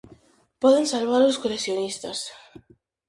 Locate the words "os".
1.31-1.39